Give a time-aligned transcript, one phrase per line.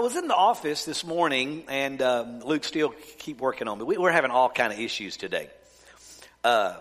[0.00, 3.84] I was in the office this morning, and um, Luke still keep working on me.
[3.84, 5.50] We, are having all kind of issues today.
[6.42, 6.76] Uh,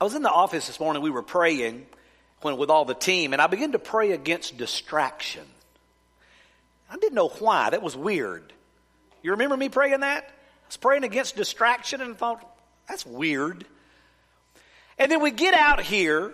[0.00, 1.02] I was in the office this morning.
[1.02, 1.84] We were praying
[2.40, 5.44] when with all the team, and I began to pray against distraction.
[6.90, 7.68] I didn't know why.
[7.68, 8.50] That was weird.
[9.22, 10.24] You remember me praying that?
[10.24, 12.42] I was praying against distraction and thought,
[12.88, 13.66] that's weird.
[14.98, 16.32] And then we get out here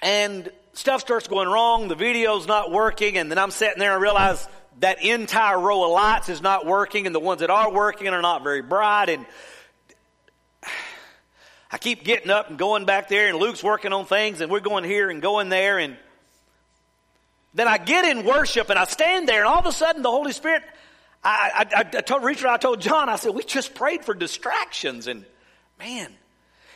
[0.00, 1.88] and stuff starts going wrong.
[1.88, 3.16] The video's not working.
[3.16, 4.46] And then I'm sitting there and realize
[4.80, 8.22] that entire row of lights is not working and the ones that are working are
[8.22, 9.08] not very bright.
[9.08, 9.24] And
[11.70, 14.60] I keep getting up and going back there and Luke's working on things and we're
[14.60, 15.78] going here and going there.
[15.78, 15.96] And
[17.54, 20.10] then I get in worship and I stand there and all of a sudden the
[20.10, 20.62] Holy Spirit,
[21.22, 25.06] I, I, I told Richard, I told John, I said, we just prayed for distractions
[25.06, 25.24] and
[25.78, 26.12] man,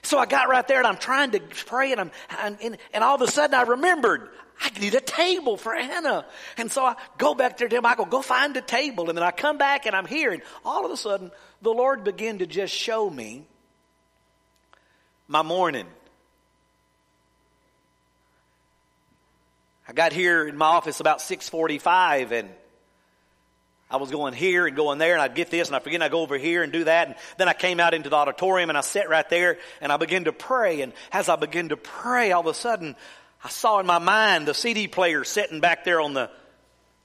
[0.03, 3.15] so I got right there and I'm trying to pray and I'm, and, and all
[3.15, 4.29] of a sudden I remembered
[4.61, 6.27] I need a table for Anna.
[6.57, 9.09] And so I go back there to Michael, go find a table.
[9.09, 11.31] And then I come back and I'm here and all of a sudden
[11.63, 13.47] the Lord began to just show me
[15.29, 15.87] my morning.
[19.87, 22.51] I got here in my office about 645 and
[23.91, 26.05] I was going here and going there and I'd get this and I forget and
[26.05, 27.09] I'd go over here and do that.
[27.09, 29.97] And then I came out into the auditorium and I sat right there and I
[29.97, 30.83] began to pray.
[30.83, 32.97] And as I began to pray, all of a sudden
[33.43, 36.31] I saw in my mind the CD player sitting back there on the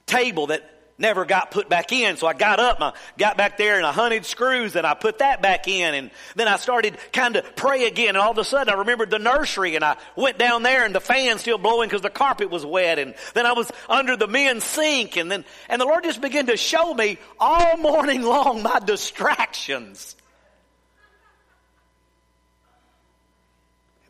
[0.06, 2.16] table that never got put back in.
[2.16, 4.94] So I got up and I got back there and I hunted screws and I
[4.94, 5.94] put that back in.
[5.94, 8.10] And then I started kind of pray again.
[8.10, 10.94] And all of a sudden I remembered the nursery and I went down there and
[10.94, 12.98] the fan still blowing because the carpet was wet.
[12.98, 15.16] And then I was under the men's sink.
[15.16, 20.16] And then, and the Lord just began to show me all morning long my distractions.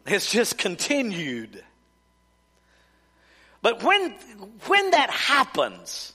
[0.06, 1.64] It's just continued.
[3.62, 4.10] But when,
[4.66, 6.13] when that happens,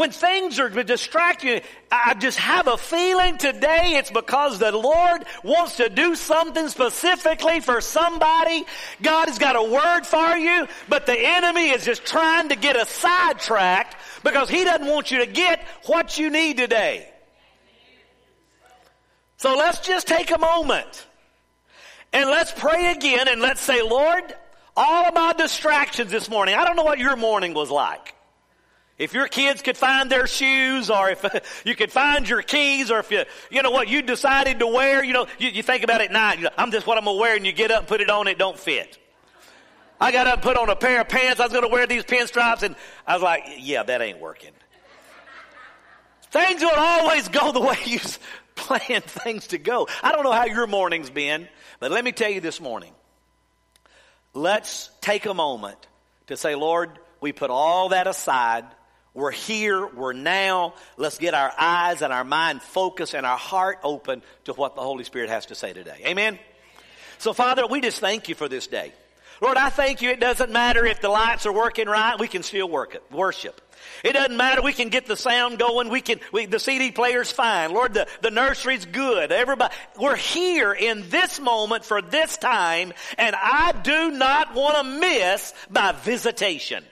[0.00, 1.60] when things are distracting,
[1.92, 7.60] I just have a feeling today it's because the Lord wants to do something specifically
[7.60, 8.64] for somebody.
[9.02, 12.76] God has got a word for you, but the enemy is just trying to get
[12.76, 13.94] us sidetracked
[14.24, 17.06] because he doesn't want you to get what you need today.
[19.36, 21.06] So let's just take a moment
[22.14, 24.34] and let's pray again and let's say, Lord,
[24.74, 28.14] all of my distractions this morning, I don't know what your morning was like.
[29.00, 32.98] If your kids could find their shoes or if you could find your keys or
[32.98, 36.02] if you, you know what you decided to wear, you know, you, you think about
[36.02, 37.78] it at night, you know, I'm just what I'm to wear and you get up
[37.78, 38.98] and put it on, it don't fit.
[39.98, 41.86] I got up and put on a pair of pants, I was going to wear
[41.86, 44.52] these pinstripes and I was like, yeah, that ain't working.
[46.30, 48.00] Things don't always go the way you
[48.54, 49.88] plan things to go.
[50.02, 52.92] I don't know how your morning's been, but let me tell you this morning.
[54.34, 55.78] Let's take a moment
[56.26, 56.90] to say, Lord,
[57.22, 58.66] we put all that aside
[59.14, 60.74] we're here, we're now.
[60.96, 64.82] Let's get our eyes and our mind focused and our heart open to what the
[64.82, 66.00] Holy Spirit has to say today.
[66.06, 66.38] Amen?
[67.18, 68.92] So, Father, we just thank you for this day.
[69.40, 70.10] Lord, I thank you.
[70.10, 73.60] It doesn't matter if the lights are working right, we can still work it, worship.
[74.04, 74.60] It doesn't matter.
[74.60, 75.88] We can get the sound going.
[75.88, 77.72] We can, we, the CD player's fine.
[77.72, 79.32] Lord, the, the nursery's good.
[79.32, 84.84] Everybody, we're here in this moment for this time, and I do not want to
[84.84, 86.84] miss my visitation.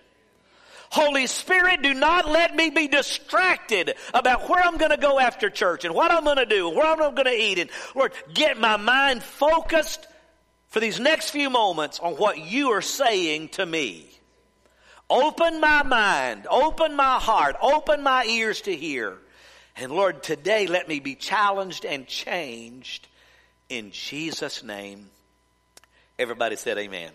[0.91, 5.51] Holy Spirit, do not let me be distracted about where I'm going to go after
[5.51, 7.59] church and what I'm going to do where I'm going to eat.
[7.59, 10.07] And Lord, get my mind focused
[10.69, 14.09] for these next few moments on what you are saying to me.
[15.11, 19.17] Open my mind, open my heart, open my ears to hear.
[19.77, 23.09] And Lord, today let me be challenged and changed
[23.69, 25.09] in Jesus' name.
[26.19, 27.11] Everybody said amen.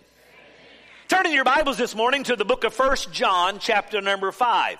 [1.14, 4.78] Turn in your Bibles this morning to the book of First John, chapter number 5.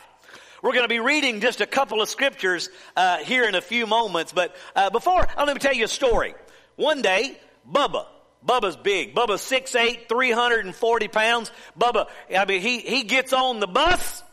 [0.65, 3.87] We're going to be reading just a couple of scriptures uh, here in a few
[3.87, 6.35] moments, but uh, before, uh, let me tell you a story.
[6.75, 7.39] One day,
[7.71, 8.07] Bubba,
[8.45, 9.15] Bubba's big.
[9.15, 11.53] Bubba's 6'8", 340 pounds.
[11.79, 14.25] Bubba, I mean, he, he gets on the bus.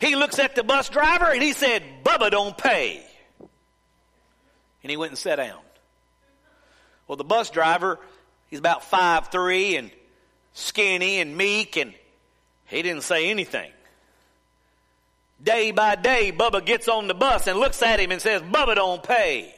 [0.00, 3.02] He looks at the bus driver and he said, Bubba don't pay.
[4.82, 5.60] And he went and sat down.
[7.08, 7.98] Well, the bus driver,
[8.48, 9.90] he's about five three and
[10.52, 11.94] skinny and meek, and
[12.66, 13.70] he didn't say anything.
[15.42, 18.76] Day by day, Bubba gets on the bus and looks at him and says, Bubba
[18.76, 19.54] don't pay.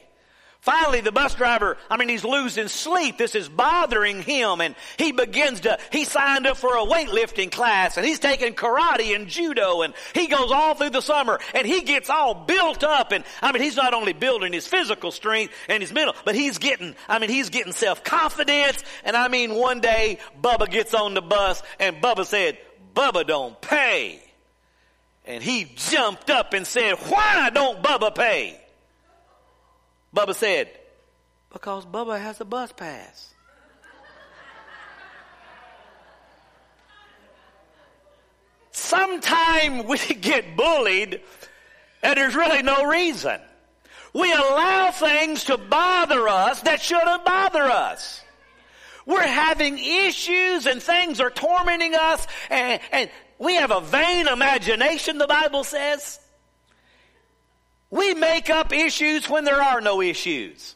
[0.65, 3.19] Finally, the bus driver, I mean, he's losing sleep.
[3.19, 7.97] This is bothering him and he begins to, he signed up for a weightlifting class
[7.97, 11.83] and he's taking karate and judo and he goes all through the summer and he
[11.83, 15.83] gets all built up and, I mean, he's not only building his physical strength and
[15.83, 20.17] his mental, but he's getting, I mean, he's getting self-confidence and I mean, one day,
[20.41, 22.57] Bubba gets on the bus and Bubba said,
[22.95, 24.19] Bubba don't pay.
[25.25, 28.59] And he jumped up and said, Why don't Bubba pay?
[30.15, 30.69] Bubba said,
[31.51, 33.33] Because Bubba has a bus pass.
[38.71, 41.21] Sometime we get bullied
[42.01, 43.39] and there's really no reason.
[44.13, 48.21] We allow things to bother us that shouldn't bother us.
[49.05, 55.17] We're having issues and things are tormenting us and, and we have a vain imagination,
[55.17, 56.19] the Bible says.
[57.89, 60.75] We make up issues when there are no issues.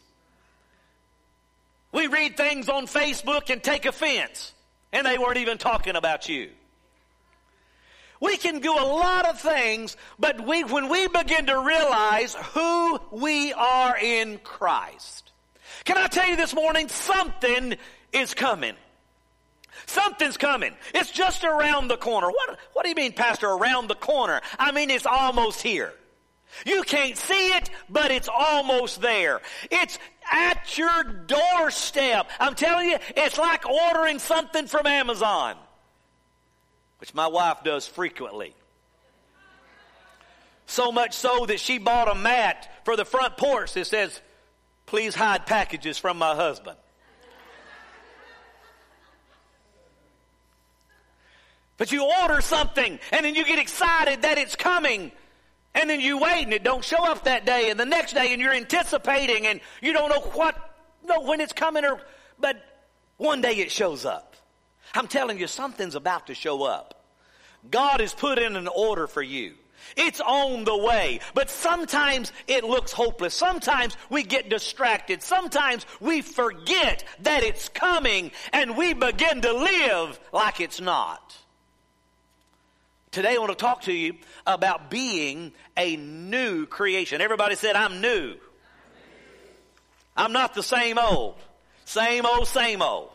[1.91, 4.53] We read things on Facebook and take offense,
[4.93, 6.49] and they weren't even talking about you.
[8.21, 12.99] We can do a lot of things, but we, when we begin to realize who
[13.11, 15.31] we are in Christ,
[15.85, 17.75] can I tell you this morning, something
[18.11, 18.75] is coming.
[19.85, 20.75] Something's coming.
[20.93, 22.27] It's just around the corner.
[22.27, 24.41] What, what do you mean, Pastor, around the corner?
[24.59, 25.93] I mean, it's almost here.
[26.65, 29.41] You can't see it, but it's almost there.
[29.71, 29.99] It's
[30.31, 32.29] at your doorstep.
[32.39, 35.55] I'm telling you, it's like ordering something from Amazon
[36.99, 38.53] which my wife does frequently.
[40.65, 44.21] So much so that she bought a mat for the front porch that says,
[44.85, 46.77] please hide packages from my husband.
[51.77, 55.13] But you order something and then you get excited that it's coming.
[55.75, 58.33] And then you wait and it don't show up that day and the next day
[58.33, 60.55] and you're anticipating and you don't know what,
[61.05, 62.01] know when it's coming or,
[62.39, 62.57] but
[63.17, 64.35] one day it shows up.
[64.93, 67.05] I'm telling you, something's about to show up.
[67.69, 69.53] God has put in an order for you.
[69.95, 71.19] It's on the way.
[71.33, 73.33] But sometimes it looks hopeless.
[73.33, 75.21] Sometimes we get distracted.
[75.21, 81.28] Sometimes we forget that it's coming and we begin to live like it's not.
[83.11, 84.13] Today I want to talk to you
[84.45, 87.21] about being a new creation.
[87.21, 88.35] Everybody said, I'm new.
[90.15, 91.35] I'm not the same old.
[91.85, 93.09] Same old, same old.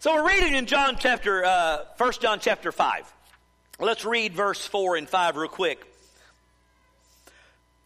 [0.00, 3.10] So we're reading in John chapter, uh, 1 John chapter 5.
[3.78, 5.82] Let's read verse 4 and 5 real quick.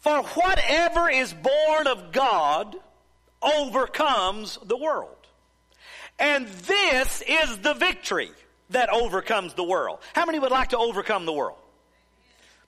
[0.00, 2.74] For whatever is born of God
[3.40, 5.16] overcomes the world.
[6.18, 8.32] And this is the victory
[8.70, 9.98] that overcomes the world.
[10.14, 11.58] How many would like to overcome the world?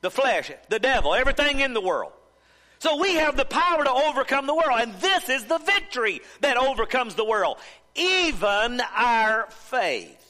[0.03, 2.13] The flesh, the devil, everything in the world.
[2.79, 4.79] So we have the power to overcome the world.
[4.79, 7.59] And this is the victory that overcomes the world
[7.97, 10.23] even our faith.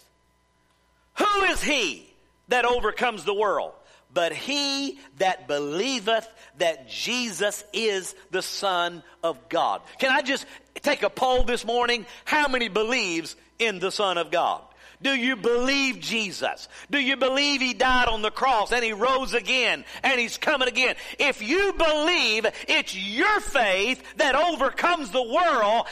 [1.19, 2.09] Who is he
[2.49, 3.73] that overcomes the world?
[4.13, 6.27] But he that believeth
[6.59, 9.83] that Jesus is the Son of God.
[9.99, 10.47] Can I just
[10.83, 12.07] take a poll this morning?
[12.25, 14.63] How many believes in the Son of God?
[15.03, 16.69] Do you believe Jesus?
[16.91, 20.69] Do you believe He died on the cross and He rose again and He's coming
[20.69, 20.97] again?
[21.19, 25.87] If you believe it's your faith that overcomes the world,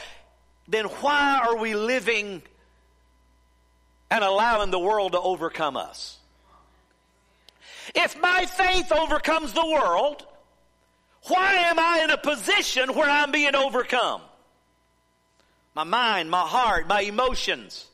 [0.68, 2.42] then why are we living
[4.10, 6.18] and allowing the world to overcome us?
[7.94, 10.24] If my faith overcomes the world,
[11.24, 14.22] why am I in a position where I'm being overcome?
[15.74, 17.86] My mind, my heart, my emotions.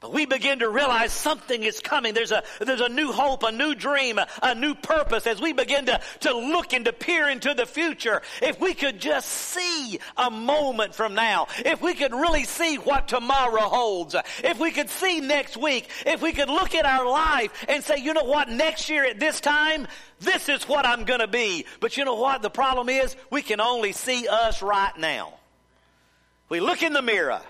[0.00, 2.14] But we begin to realize something is coming.
[2.14, 5.52] There's a, there's a new hope, a new dream, a, a, new purpose as we
[5.52, 8.22] begin to, to look and to peer into the future.
[8.40, 13.08] If we could just see a moment from now, if we could really see what
[13.08, 14.14] tomorrow holds,
[14.44, 17.96] if we could see next week, if we could look at our life and say,
[17.98, 19.88] you know what, next year at this time,
[20.20, 21.66] this is what I'm going to be.
[21.80, 22.42] But you know what?
[22.42, 25.34] The problem is we can only see us right now.
[26.48, 27.40] We look in the mirror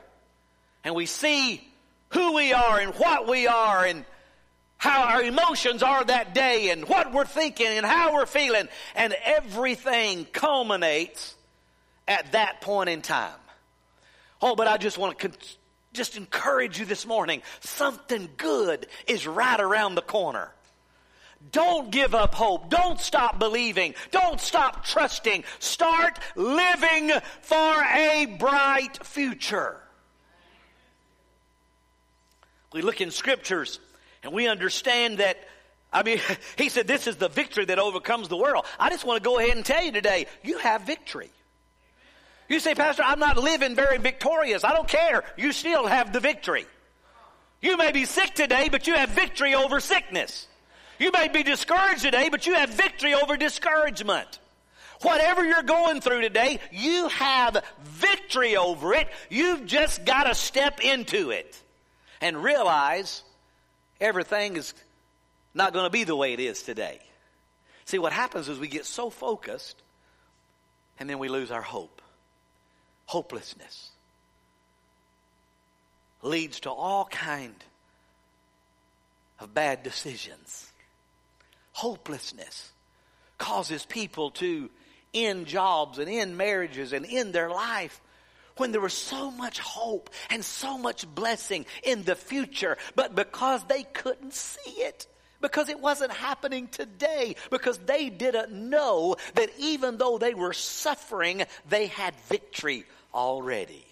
[0.83, 1.68] and we see
[2.11, 4.05] who we are and what we are and
[4.79, 8.69] how our emotions are that day and what we're thinking and how we're feeling.
[8.95, 11.35] And everything culminates
[12.07, 13.33] at that point in time.
[14.41, 15.39] Oh, but I just want to con-
[15.93, 17.43] just encourage you this morning.
[17.61, 20.53] Something good is right around the corner.
[21.53, 22.69] Don't give up hope.
[22.69, 23.95] Don't stop believing.
[24.11, 25.45] Don't stop trusting.
[25.59, 27.13] Start living
[27.43, 29.77] for a bright future.
[32.73, 33.81] We look in scriptures
[34.23, 35.39] and we understand that
[35.93, 36.21] I mean,
[36.57, 38.65] he said this is the victory that overcomes the world.
[38.79, 41.31] I just want to go ahead and tell you today, you have victory.
[42.49, 44.65] You say, Pastor, I'm not living very victorious.
[44.65, 45.23] I don't care.
[45.37, 46.67] You still have the victory.
[47.61, 50.47] You may be sick today, but you have victory over sickness.
[50.99, 54.39] You may be discouraged today, but you have victory over discouragement.
[55.03, 59.09] Whatever you're going through today, you have victory over it.
[59.29, 61.63] You've just got to step into it
[62.21, 63.23] and realize
[64.01, 64.75] everything is
[65.55, 67.01] not going to be the way it is today.
[67.85, 69.77] See, what happens is we get so focused
[70.99, 72.03] and then we lose our hope.
[73.07, 73.91] Hopelessness
[76.23, 77.55] leads to all kind
[79.41, 80.71] of bad decisions.
[81.73, 82.73] Hopelessness
[83.39, 84.69] causes people to
[85.15, 88.01] end jobs and end marriages and end their life
[88.59, 93.65] when there was so much hope and so much blessing in the future, but because
[93.65, 95.07] they couldn't see it,
[95.41, 101.45] because it wasn't happening today, because they didn't know that even though they were suffering,
[101.69, 102.85] they had victory
[103.15, 103.85] already.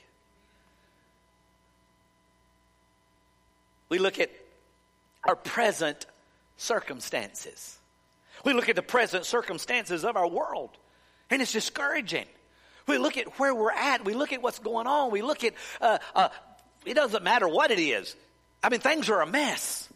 [3.88, 4.30] We look at
[5.24, 6.06] our present
[6.56, 7.78] circumstances.
[8.44, 10.70] We look at the present circumstances of our world,
[11.30, 12.26] and it's discouraging.
[12.86, 14.04] We look at where we're at.
[14.04, 15.10] We look at what's going on.
[15.10, 16.28] We look at, uh, uh,
[16.84, 18.14] it doesn't matter what it is.
[18.62, 19.88] I mean, things are a mess.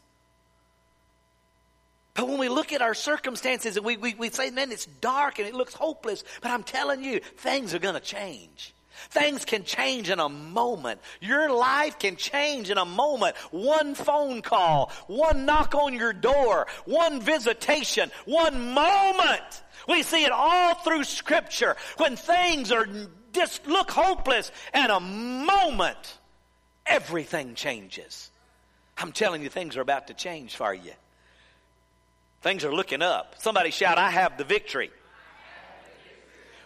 [2.15, 5.39] But when we look at our circumstances and we, we, we say, man, it's dark
[5.39, 8.75] and it looks hopeless, but I'm telling you, things are going to change.
[9.09, 11.01] Things can change in a moment.
[11.21, 13.37] Your life can change in a moment.
[13.51, 19.63] One phone call, one knock on your door, one visitation, one moment.
[19.89, 21.77] We see it all through scripture.
[21.97, 22.87] When things are
[23.33, 26.19] just look hopeless and a moment,
[26.87, 28.31] everything changes.
[28.99, 30.93] I'm telling you, things are about to change for you.
[32.43, 33.35] Things are looking up.
[33.39, 34.91] Somebody shout, I have the victory.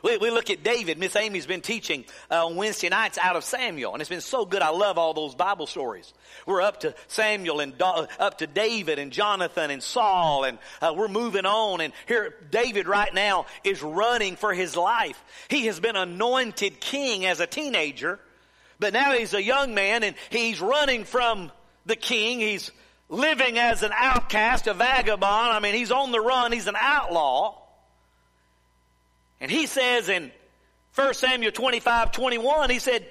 [0.04, 0.98] We, we look at David.
[0.98, 4.44] Miss Amy's been teaching uh, on Wednesday nights out of Samuel, and it's been so
[4.44, 4.60] good.
[4.60, 6.12] I love all those Bible stories.
[6.44, 10.92] We're up to Samuel and Do- up to David and Jonathan and Saul, and uh,
[10.94, 11.80] we're moving on.
[11.80, 15.24] And here, David right now is running for his life.
[15.48, 18.20] He has been anointed king as a teenager,
[18.78, 21.50] but now he's a young man, and he's running from
[21.86, 22.40] the king.
[22.40, 22.70] He's
[23.08, 25.56] living as an outcast, a vagabond.
[25.56, 26.52] I mean, he's on the run.
[26.52, 27.63] He's an outlaw.
[29.44, 30.32] And he says in
[30.94, 33.04] 1 Samuel 25, 21, he said,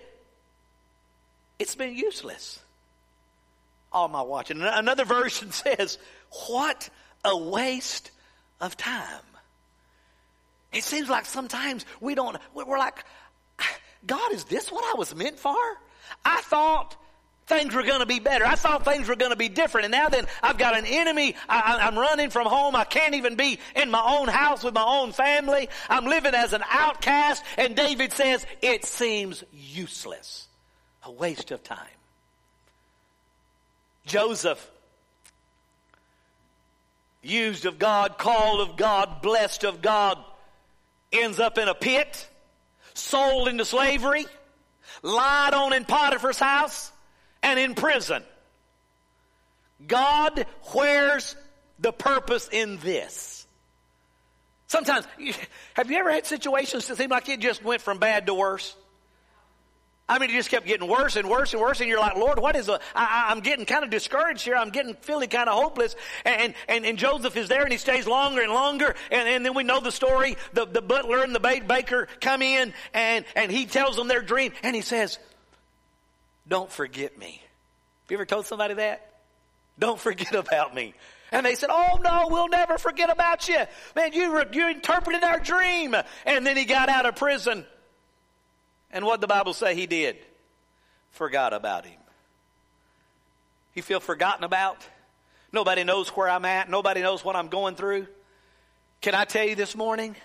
[1.59, 2.59] it's been useless.
[3.91, 4.59] All my watching.
[4.63, 5.99] Another version says,
[6.47, 6.89] what
[7.23, 8.09] a waste
[8.59, 9.21] of time.
[10.71, 13.05] It seems like sometimes we don't, we're like,
[14.07, 15.55] God, is this what I was meant for?
[16.25, 16.95] I thought
[17.47, 18.45] things were going to be better.
[18.45, 19.85] I thought things were going to be different.
[19.85, 21.35] And now then, I've got an enemy.
[21.47, 22.75] I, am running from home.
[22.75, 25.69] I can't even be in my own house with my own family.
[25.89, 27.43] I'm living as an outcast.
[27.57, 30.47] And David says, it seems useless.
[31.03, 31.77] A waste of time.
[34.05, 34.69] Joseph,
[37.21, 40.17] used of God, called of God, blessed of God,
[41.11, 42.27] ends up in a pit,
[42.93, 44.25] sold into slavery,
[45.01, 46.91] lied on in Potiphar's house,
[47.43, 48.23] and in prison.
[49.85, 51.35] God, where's
[51.79, 53.45] the purpose in this?
[54.67, 55.05] Sometimes,
[55.75, 58.75] have you ever had situations that seem like it just went from bad to worse?
[60.07, 62.37] I mean, it just kept getting worse and worse and worse, and you're like, Lord,
[62.37, 62.79] what is the?
[62.93, 64.55] I, am getting kind of discouraged here.
[64.55, 65.95] I'm getting feeling kind of hopeless.
[66.25, 68.95] And, and and Joseph is there, and he stays longer and longer.
[69.11, 70.35] And, and then we know the story.
[70.51, 74.51] The the butler and the baker come in, and and he tells them their dream,
[74.61, 75.19] and he says,
[76.47, 77.41] don't forget me.
[78.03, 79.13] Have you ever told somebody that?
[79.79, 80.93] Don't forget about me.
[81.31, 83.59] And they said, Oh no, we'll never forget about you.
[83.95, 85.95] Man, you, re- you interpreted our dream.
[86.25, 87.65] And then he got out of prison.
[88.91, 90.17] And what the Bible say he did?
[91.11, 91.99] Forgot about him.
[93.73, 94.87] You feel forgotten about?
[95.51, 96.69] Nobody knows where I'm at.
[96.69, 98.07] Nobody knows what I'm going through.
[99.01, 100.15] Can I tell you this morning?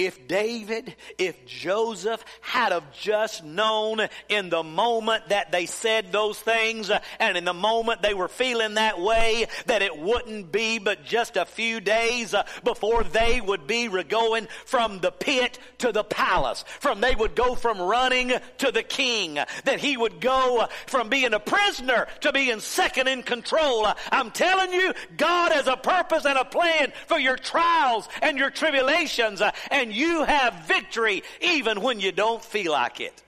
[0.00, 6.38] If David, if Joseph had have just known in the moment that they said those
[6.38, 10.78] things uh, and in the moment they were feeling that way that it wouldn't be
[10.78, 15.92] but just a few days uh, before they would be going from the pit to
[15.92, 20.66] the palace, from they would go from running to the king, that he would go
[20.86, 23.86] from being a prisoner to being second in control.
[24.10, 28.50] I'm telling you, God has a purpose and a plan for your trials and your
[28.50, 29.50] tribulations uh,
[29.92, 33.22] you have victory even when you don't feel like it.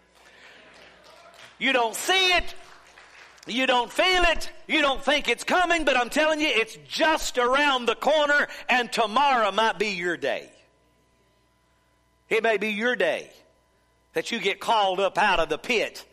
[1.59, 2.55] You don't see it.
[3.47, 4.51] You don't feel it.
[4.69, 8.91] You don't think it's coming, but I'm telling you, it's just around the corner and
[8.93, 10.51] tomorrow might be your day.
[12.29, 13.31] It may be your day
[14.13, 16.05] that you get called up out of the pit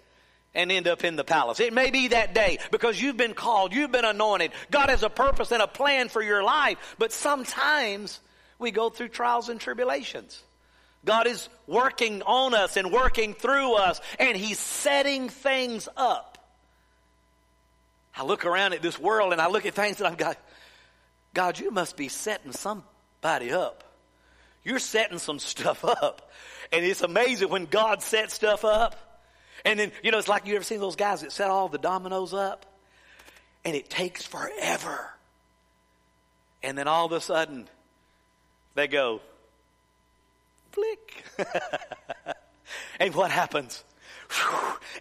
[0.56, 1.60] and end up in the palace.
[1.60, 4.52] It may be that day because you've been called, you've been anointed.
[4.72, 8.20] God has a purpose and a plan for your life, but sometimes
[8.60, 10.42] we go through trials and tribulations.
[11.06, 16.38] God is working on us and working through us, and He's setting things up.
[18.16, 20.38] I look around at this world and I look at things that I've got,
[21.34, 23.86] God, you must be setting somebody up.
[24.64, 26.30] You're setting some stuff up.
[26.72, 29.22] And it's amazing when God sets stuff up.
[29.64, 31.78] And then, you know, it's like you ever seen those guys that set all the
[31.78, 32.66] dominoes up?
[33.64, 35.10] And it takes forever.
[36.62, 37.70] And then all of a sudden,
[38.80, 39.20] they go,
[40.72, 41.24] flick.
[43.00, 43.84] and what happens?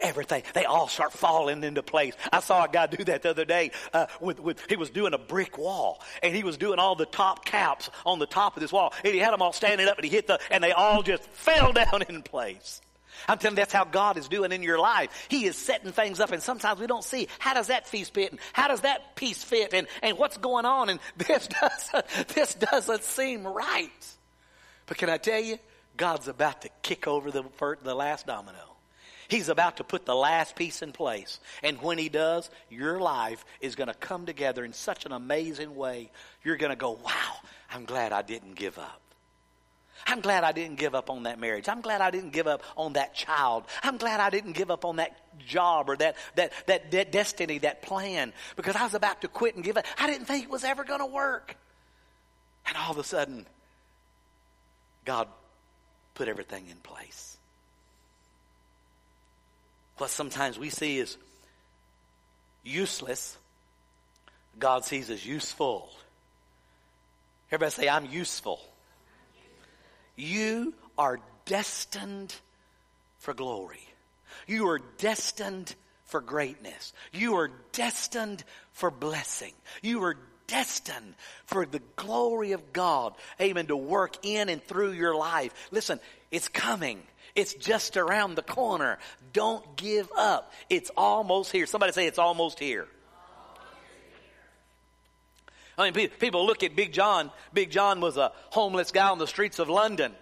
[0.00, 2.14] Everything they all start falling into place.
[2.32, 3.72] I saw a guy do that the other day.
[3.92, 7.06] Uh, with, with he was doing a brick wall, and he was doing all the
[7.06, 9.98] top caps on the top of this wall, and he had them all standing up,
[9.98, 12.80] and he hit the, and they all just fell down in place.
[13.26, 15.26] I'm telling you, that's how God is doing in your life.
[15.28, 18.32] He is setting things up, and sometimes we don't see how does that piece fit,
[18.32, 22.54] and how does that piece fit, and, and what's going on, and this doesn't, this
[22.54, 24.16] doesn't seem right.
[24.86, 25.58] But can I tell you,
[25.96, 27.44] God's about to kick over the,
[27.82, 28.76] the last domino.
[29.28, 31.38] He's about to put the last piece in place.
[31.62, 35.76] And when he does, your life is going to come together in such an amazing
[35.76, 36.10] way.
[36.42, 37.34] You're going to go, wow,
[37.70, 39.02] I'm glad I didn't give up.
[40.06, 41.68] I'm glad I didn't give up on that marriage.
[41.68, 43.64] I'm glad I didn't give up on that child.
[43.82, 47.82] I'm glad I didn't give up on that job or that, that, that, destiny, that
[47.82, 49.84] plan, because I was about to quit and give up.
[49.98, 51.56] I didn't think it was ever going to work.
[52.66, 53.46] And all of a sudden,
[55.04, 55.28] God
[56.14, 57.36] put everything in place.
[59.96, 61.16] What sometimes we see as
[62.62, 63.36] useless,
[64.58, 65.90] God sees as useful.
[67.50, 68.60] Everybody say, I'm useful.
[70.18, 72.34] You are destined
[73.18, 73.80] for glory.
[74.48, 75.74] You are destined
[76.06, 76.92] for greatness.
[77.12, 79.52] You are destined for blessing.
[79.80, 80.16] You are
[80.48, 85.54] destined for the glory of God, amen, to work in and through your life.
[85.70, 86.00] Listen,
[86.32, 87.00] it's coming.
[87.36, 88.98] It's just around the corner.
[89.32, 90.52] Don't give up.
[90.68, 91.66] It's almost here.
[91.66, 92.88] Somebody say it's almost here.
[95.78, 97.30] I mean, people look at Big John.
[97.52, 100.12] Big John was a homeless guy on the streets of London.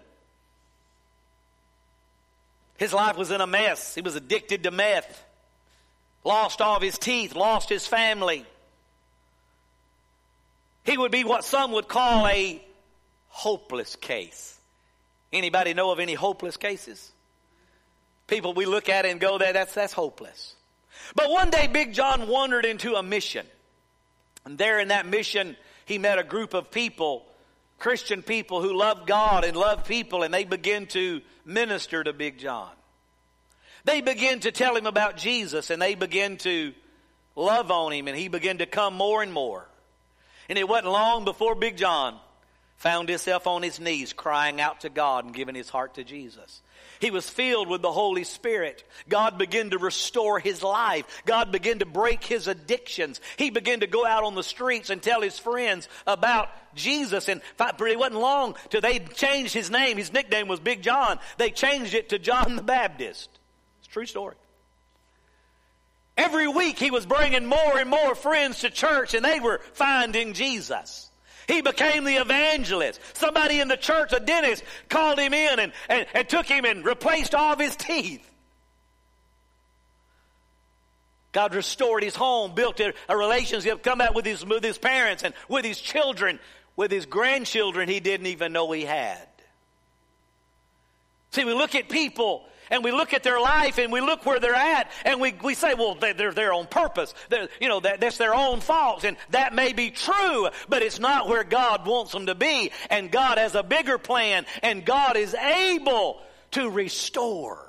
[2.77, 3.95] His life was in a mess.
[3.95, 5.25] He was addicted to meth,
[6.23, 8.45] lost all of his teeth, lost his family.
[10.83, 12.63] He would be what some would call a
[13.29, 14.57] hopeless case.
[15.33, 17.11] Anybody know of any hopeless cases?
[18.27, 20.53] People we look at and go, that that's that's hopeless.
[21.15, 23.45] But one day Big John wandered into a mission.
[24.47, 27.25] And there in that mission, he met a group of people,
[27.79, 32.37] Christian people who loved God and loved people, and they began to minister to Big
[32.37, 32.71] John.
[33.83, 36.73] They began to tell him about Jesus, and they began to
[37.35, 39.67] love on him, and he began to come more and more.
[40.47, 42.17] And it wasn't long before Big John
[42.77, 46.61] found himself on his knees crying out to God and giving his heart to Jesus.
[46.99, 48.83] He was filled with the Holy Spirit.
[49.07, 51.05] God began to restore his life.
[51.25, 53.21] God began to break his addictions.
[53.37, 57.27] He began to go out on the streets and tell his friends about Jesus.
[57.27, 59.97] And it wasn't long till they changed his name.
[59.97, 61.19] His nickname was Big John.
[61.37, 63.29] They changed it to John the Baptist.
[63.79, 64.35] It's true story.
[66.17, 70.33] Every week he was bringing more and more friends to church and they were finding
[70.33, 71.11] Jesus.
[71.47, 72.99] He became the evangelist.
[73.13, 76.83] Somebody in the church, a dentist, called him in and, and, and took him and
[76.83, 78.29] replaced all of his teeth.
[81.31, 85.23] God restored his home, built a, a relationship, come out with his, with his parents
[85.23, 86.39] and with his children,
[86.75, 89.27] with his grandchildren he didn't even know he had.
[91.31, 94.39] See, we look at people and we look at their life and we look where
[94.39, 97.13] they're at and we, we say, well, they're there on purpose.
[97.29, 99.03] They're, you know, that, that's their own faults.
[99.03, 102.71] And that may be true, but it's not where God wants them to be.
[102.89, 107.63] And God has a bigger plan and God is able to restore.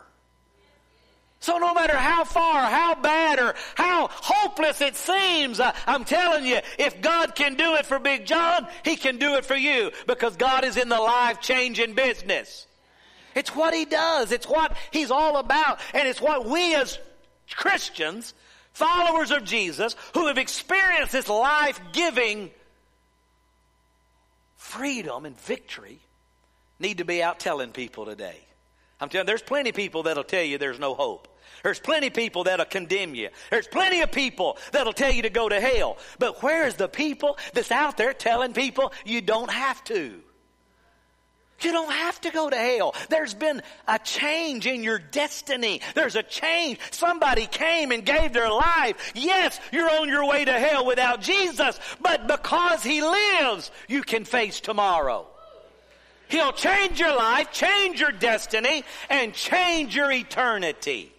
[1.40, 6.44] So no matter how far, how bad, or how hopeless it seems, I, I'm telling
[6.44, 9.92] you, if God can do it for Big John, He can do it for you
[10.06, 12.66] because God is in the life changing business.
[13.38, 14.32] It's what he does.
[14.32, 15.78] It's what he's all about.
[15.94, 16.98] And it's what we as
[17.54, 18.34] Christians,
[18.72, 22.50] followers of Jesus, who have experienced this life giving
[24.56, 26.00] freedom and victory,
[26.80, 28.40] need to be out telling people today.
[29.00, 31.28] I'm telling you, there's plenty of people that'll tell you there's no hope.
[31.62, 33.28] There's plenty of people that'll condemn you.
[33.50, 35.96] There's plenty of people that'll tell you to go to hell.
[36.18, 40.22] But where's the people that's out there telling people you don't have to?
[41.60, 42.94] You don't have to go to hell.
[43.08, 45.80] There's been a change in your destiny.
[45.94, 46.78] There's a change.
[46.92, 49.12] Somebody came and gave their life.
[49.14, 54.24] Yes, you're on your way to hell without Jesus, but because He lives, you can
[54.24, 55.26] face tomorrow.
[56.28, 61.12] He'll change your life, change your destiny, and change your eternity.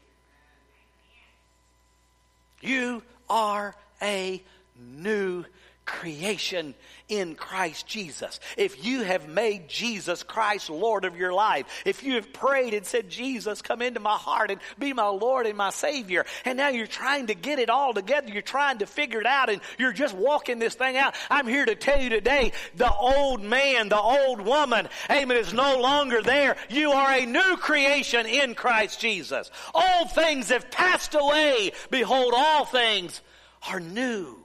[2.62, 4.42] You are a
[4.80, 5.46] new
[5.90, 6.76] creation
[7.08, 8.40] in Christ Jesus.
[8.56, 12.86] If you have made Jesus Christ Lord of your life, if you have prayed and
[12.86, 16.70] said, Jesus, come into my heart and be my Lord and my Savior, and now
[16.70, 19.92] you're trying to get it all together, you're trying to figure it out, and you're
[19.92, 24.00] just walking this thing out, I'm here to tell you today, the old man, the
[24.00, 26.56] old woman, amen, is no longer there.
[26.70, 29.50] You are a new creation in Christ Jesus.
[29.74, 31.72] Old things have passed away.
[31.90, 33.22] Behold, all things
[33.68, 34.38] are new.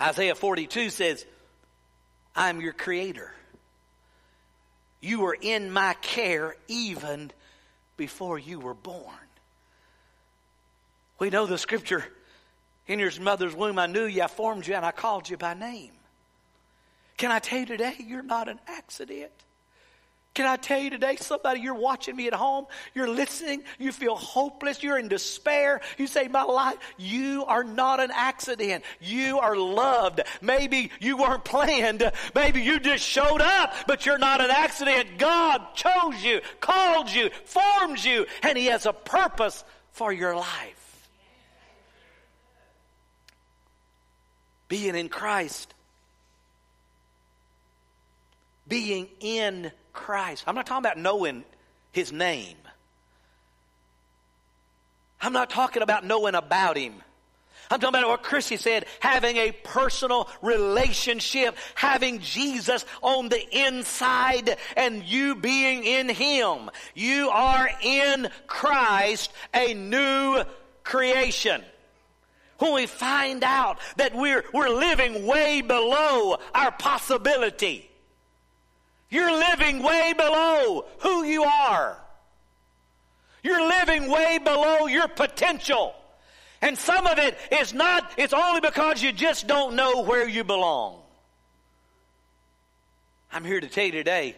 [0.00, 1.24] Isaiah 42 says,
[2.34, 3.32] I'm your creator.
[5.00, 7.30] You were in my care even
[7.96, 9.14] before you were born.
[11.18, 12.04] We know the scripture
[12.86, 15.54] in your mother's womb, I knew you, I formed you, and I called you by
[15.54, 15.92] name.
[17.16, 19.32] Can I tell you today, you're not an accident?
[20.34, 24.16] Can I tell you today, somebody, you're watching me at home, you're listening, you feel
[24.16, 28.82] hopeless, you're in despair, you say, My life, you are not an accident.
[29.00, 30.22] You are loved.
[30.42, 35.18] Maybe you weren't planned, maybe you just showed up, but you're not an accident.
[35.18, 41.08] God chose you, called you, formed you, and He has a purpose for your life.
[44.66, 45.72] Being in Christ,
[48.66, 49.83] being in Christ.
[50.46, 51.44] I'm not talking about knowing
[51.92, 52.56] his name.
[55.20, 56.94] I'm not talking about knowing about him.
[57.70, 64.58] I'm talking about what Christy said, having a personal relationship, having Jesus on the inside
[64.76, 66.70] and you being in Him.
[66.94, 70.44] You are in Christ a new
[70.82, 71.62] creation.
[72.58, 77.90] When we find out that we're, we're living way below our possibility,
[79.10, 81.98] you're living way below who you are.
[83.42, 85.94] You're living way below your potential.
[86.62, 90.44] And some of it is not, it's only because you just don't know where you
[90.44, 91.00] belong.
[93.30, 94.36] I'm here to tell you today,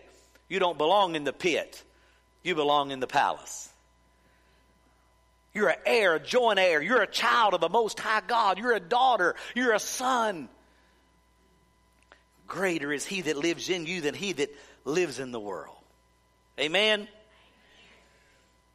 [0.49, 1.83] you don't belong in the pit.
[2.43, 3.69] You belong in the palace.
[5.55, 6.83] You're an heir, a joint heir.
[6.83, 8.59] You're a child of the Most High God.
[8.59, 9.37] You're a daughter.
[9.55, 10.49] You're a son.
[12.47, 14.55] Greater is he that lives in you than he that
[14.85, 15.77] lives in the world.
[16.59, 17.09] Amen?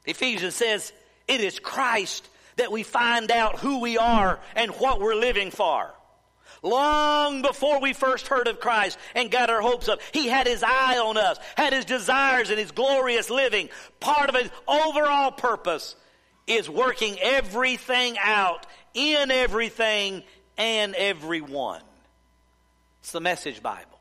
[0.06, 0.92] Ephesians says
[1.28, 5.90] it is Christ that we find out who we are and what we're living for.
[6.64, 10.64] Long before we first heard of Christ and got our hopes up, He had His
[10.64, 13.70] eye on us, had His desires and His glorious living.
[14.00, 15.96] Part of His overall purpose
[16.46, 20.24] is working everything out in everything
[20.58, 21.82] and everyone.
[23.02, 24.00] It's the Message Bible.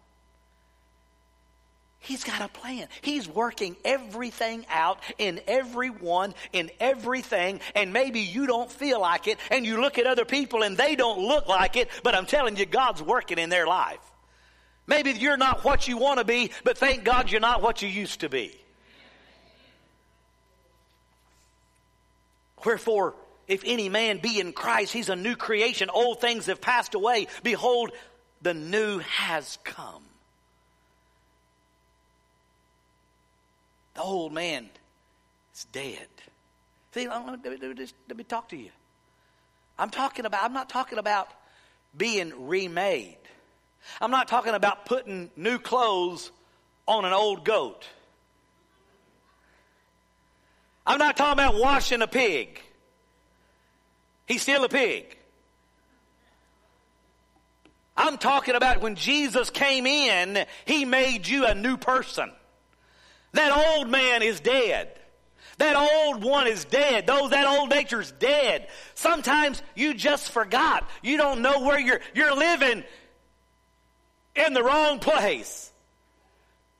[2.02, 2.88] He's got a plan.
[3.02, 9.38] He's working everything out in everyone, in everything, and maybe you don't feel like it,
[9.50, 12.56] and you look at other people and they don't look like it, but I'm telling
[12.56, 14.00] you, God's working in their life.
[14.86, 17.88] Maybe you're not what you want to be, but thank God you're not what you
[17.88, 18.58] used to be.
[22.64, 23.14] Wherefore,
[23.46, 25.90] if any man be in Christ, he's a new creation.
[25.90, 27.26] Old things have passed away.
[27.42, 27.90] Behold,
[28.42, 30.02] the new has come.
[33.94, 34.68] The old man
[35.54, 36.08] is dead.
[36.94, 38.70] See, let me, just, let me talk to you.
[39.78, 41.28] I'm talking about, I'm not talking about
[41.96, 43.16] being remade.
[44.00, 46.30] I'm not talking about putting new clothes
[46.86, 47.86] on an old goat.
[50.86, 52.60] I'm not talking about washing a pig.
[54.26, 55.16] He's still a pig.
[57.96, 62.30] I'm talking about when Jesus came in, He made you a new person.
[63.32, 64.96] That old man is dead.
[65.58, 67.06] That old one is dead.
[67.06, 68.68] Those, that old nature's dead.
[68.94, 70.88] Sometimes you just forgot.
[71.02, 72.82] You don't know where you're, you're living
[74.34, 75.70] in the wrong place.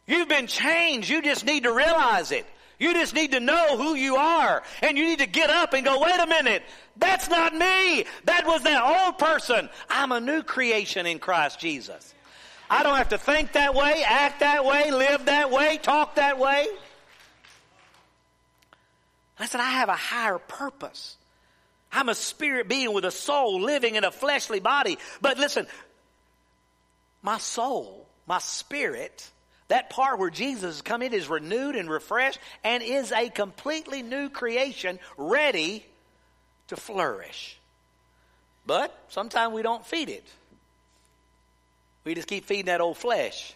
[0.06, 1.10] You've been changed.
[1.10, 2.46] You just need to realize it.
[2.80, 4.62] You just need to know who you are.
[4.82, 6.62] And you need to get up and go, wait a minute.
[6.96, 8.06] That's not me.
[8.24, 9.68] That was that old person.
[9.88, 12.14] I'm a new creation in Christ Jesus.
[12.70, 16.38] I don't have to think that way, act that way, live that way, talk that
[16.38, 16.66] way.
[19.38, 21.16] I said, I have a higher purpose.
[21.92, 24.98] I'm a spirit being with a soul living in a fleshly body.
[25.20, 25.66] But listen,
[27.22, 29.28] my soul, my spirit,
[29.70, 34.02] that part where Jesus has come in is renewed and refreshed and is a completely
[34.02, 35.86] new creation ready
[36.68, 37.56] to flourish.
[38.66, 40.26] But sometimes we don't feed it.
[42.02, 43.54] We just keep feeding that old flesh.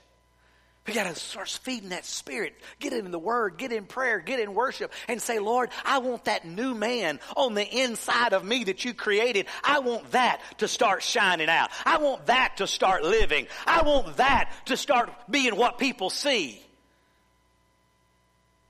[0.86, 2.54] We got to start feeding that spirit.
[2.78, 6.26] Get in the word, get in prayer, get in worship, and say, Lord, I want
[6.26, 9.46] that new man on the inside of me that you created.
[9.62, 11.70] I want that to start shining out.
[11.86, 13.46] I want that to start living.
[13.66, 16.60] I want that to start being what people see.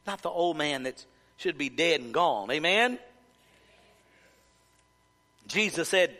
[0.06, 1.04] Not the old man that
[1.36, 2.48] should be dead and gone.
[2.52, 3.00] Amen?
[5.48, 6.16] Jesus said,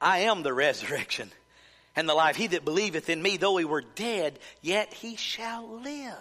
[0.00, 1.30] I am the resurrection
[1.96, 2.36] and the life.
[2.36, 6.14] He that believeth in me, though he were dead, yet he shall live.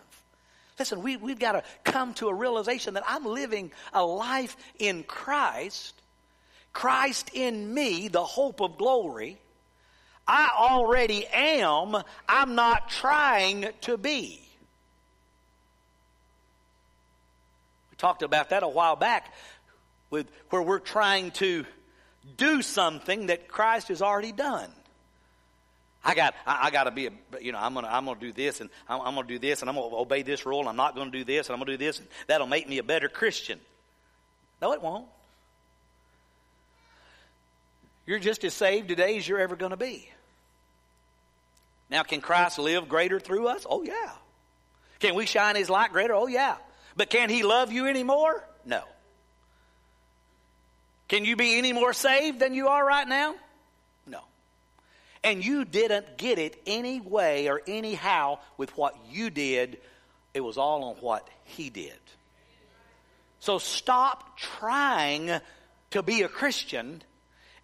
[0.79, 5.03] Listen, we, we've got to come to a realization that I'm living a life in
[5.03, 5.93] Christ,
[6.71, 9.37] Christ in me, the hope of glory.
[10.27, 11.95] I already am,
[12.27, 14.39] I'm not trying to be.
[17.91, 19.31] We talked about that a while back
[20.09, 21.65] with where we're trying to
[22.37, 24.71] do something that Christ has already done.
[26.03, 27.11] I got, I, I got to be, a,
[27.41, 29.69] you know, I'm gonna, I'm gonna do this, and I'm, I'm gonna do this, and
[29.69, 30.59] I'm gonna obey this rule.
[30.59, 32.77] And I'm not gonna do this, and I'm gonna do this, and that'll make me
[32.77, 33.59] a better Christian.
[34.61, 35.07] No, it won't.
[38.05, 40.09] You're just as saved today as you're ever going to be.
[41.89, 43.65] Now, can Christ live greater through us?
[43.69, 44.11] Oh, yeah.
[44.99, 46.13] Can we shine His light greater?
[46.13, 46.55] Oh, yeah.
[46.95, 48.43] But can He love you anymore?
[48.65, 48.83] No.
[51.07, 53.35] Can you be any more saved than you are right now?
[55.23, 59.77] And you didn't get it any way or anyhow with what you did.
[60.33, 61.93] It was all on what he did.
[63.39, 65.39] So stop trying
[65.91, 67.01] to be a Christian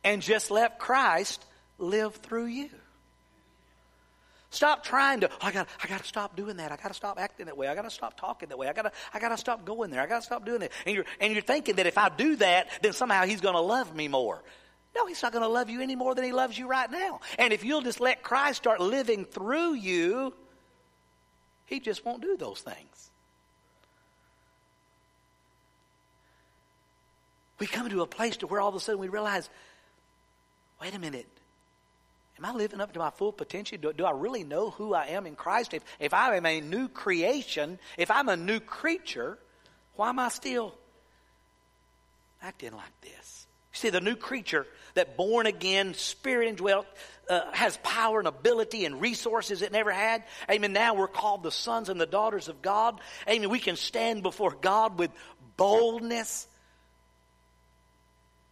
[0.04, 1.44] and just let Christ
[1.78, 2.70] live through you.
[4.52, 6.72] Stop trying to, oh, I got I gotta stop doing that.
[6.72, 7.68] I gotta stop acting that way.
[7.68, 8.68] I gotta stop talking that way.
[8.68, 10.02] I gotta I gotta stop going there.
[10.02, 10.72] I gotta stop doing that.
[10.88, 13.96] And you're and you're thinking that if I do that, then somehow he's gonna love
[13.96, 14.42] me more.
[14.96, 17.22] No, he's not going to love you any more than he loves you right now.
[17.38, 20.34] And if you'll just let Christ start living through you,
[21.66, 23.12] he just won't do those things.
[27.60, 29.50] We come to a place to where all of a sudden we realize,
[30.82, 31.28] wait a minute,
[32.38, 33.78] am I living up to my full potential?
[33.80, 35.74] Do, do I really know who I am in Christ?
[35.74, 39.38] If, if I am a new creation, if I'm a new creature,
[39.96, 40.74] why am I still
[42.42, 43.39] acting like this?
[43.80, 46.86] See, the new creature that born again, spirit indwelt,
[47.30, 50.26] uh, has power and ability and resources it never had.
[50.52, 50.74] Amen.
[50.74, 53.00] Now we're called the sons and the daughters of God.
[53.26, 53.50] Amen.
[53.50, 55.12] We can stand before God with
[55.56, 56.46] boldness.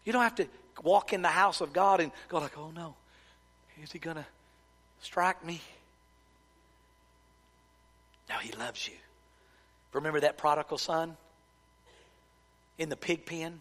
[0.05, 0.47] You don't have to
[0.81, 2.95] walk in the house of God and go like, oh no,
[3.83, 4.25] is he going to
[5.01, 5.59] strike me?
[8.29, 8.95] No, he loves you.
[9.91, 11.17] Remember that prodigal son
[12.77, 13.59] in the pig pen?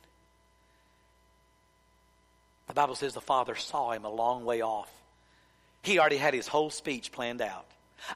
[2.68, 4.90] The Bible says the father saw him a long way off.
[5.82, 7.66] He already had his whole speech planned out.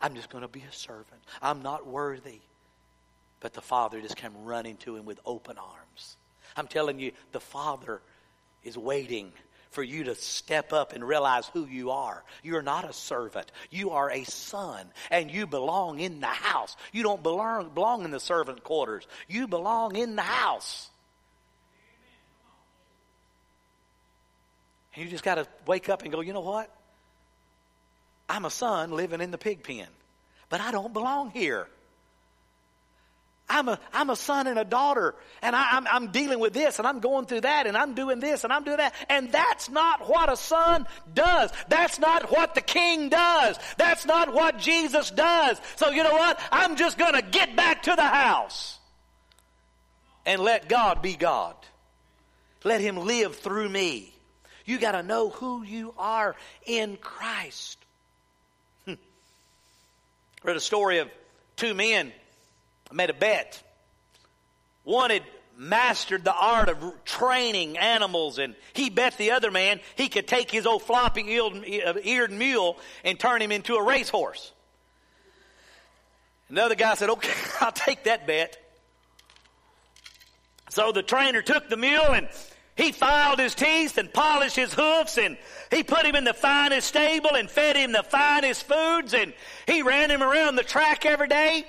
[0.00, 1.22] I'm just going to be a servant.
[1.40, 2.40] I'm not worthy.
[3.40, 6.16] But the father just came running to him with open arms.
[6.56, 8.00] I'm telling you, the father
[8.64, 9.32] is waiting
[9.70, 12.22] for you to step up and realize who you are.
[12.42, 13.50] You're not a servant.
[13.70, 16.76] You are a son, and you belong in the house.
[16.92, 19.06] You don't belong, belong in the servant quarters.
[19.28, 20.90] You belong in the house.
[24.94, 26.70] And you just got to wake up and go, you know what?
[28.28, 29.86] I'm a son living in the pig pen,
[30.48, 31.66] but I don't belong here.
[33.50, 36.78] I'm a, I'm a son and a daughter, and I, I'm, I'm dealing with this,
[36.78, 38.94] and I'm going through that, and I'm doing this, and I'm doing that.
[39.08, 41.50] And that's not what a son does.
[41.68, 43.58] That's not what the king does.
[43.76, 45.60] That's not what Jesus does.
[45.74, 46.38] So you know what?
[46.52, 48.78] I'm just going to get back to the house
[50.24, 51.56] and let God be God.
[52.62, 54.14] Let him live through me.
[54.70, 57.76] You got to know who you are in Christ.
[58.84, 58.94] Hmm.
[60.44, 61.08] Read a story of
[61.56, 62.12] two men
[62.92, 63.60] made a bet.
[64.84, 65.24] One had
[65.58, 70.52] mastered the art of training animals, and he bet the other man he could take
[70.52, 74.52] his old floppy eared mule and turn him into a racehorse.
[76.48, 78.56] Another guy said, Okay, I'll take that bet.
[80.68, 82.28] So the trainer took the mule and
[82.80, 85.36] he filed his teeth and polished his hoofs and
[85.70, 89.34] he put him in the finest stable and fed him the finest foods and
[89.66, 91.66] he ran him around the track every day.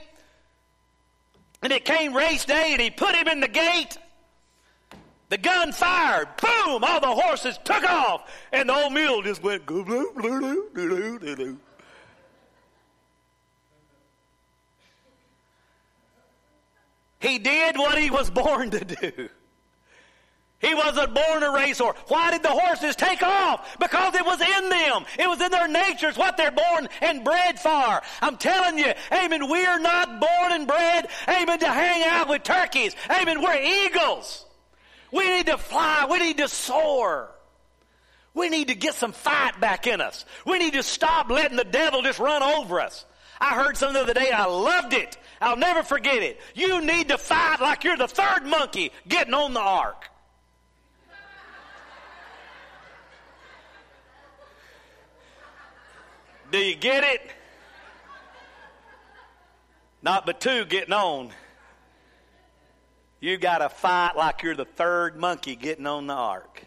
[1.62, 3.98] And it came race day and he put him in the gate.
[5.28, 6.30] The gun fired.
[6.38, 6.84] Boom!
[6.84, 8.30] All the horses took off.
[8.52, 9.66] And the old mule just went.
[17.20, 19.30] He did what he was born to do.
[20.62, 21.98] He wasn't born a racehorse.
[22.08, 23.78] Why did the horses take off?
[23.80, 25.06] Because it was in them.
[25.18, 26.08] It was in their nature.
[26.08, 28.02] It's what they're born and bred for.
[28.22, 32.96] I'm telling you, amen, we're not born and bred, amen, to hang out with turkeys.
[33.10, 34.46] Amen, we're eagles.
[35.12, 36.08] We need to fly.
[36.10, 37.32] We need to soar.
[38.34, 40.26] We need to get some fight back in us.
[40.46, 43.06] We need to stop letting the devil just run over us.
[43.42, 44.30] I heard something the other day.
[44.32, 45.18] I loved it.
[45.42, 46.40] I'll never forget it.
[46.54, 50.11] You need to fight like you're the third monkey getting on the ark.
[56.52, 57.22] Do you get it?
[60.02, 61.32] Not but two getting on.
[63.22, 66.66] You got to fight like you're the third monkey getting on the ark.